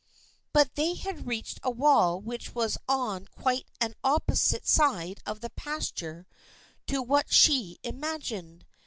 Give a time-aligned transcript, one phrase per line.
[0.51, 5.51] But they had reached a wall which was on quite an opposite side of the
[5.51, 6.25] pasture
[6.87, 8.65] to what she imagined.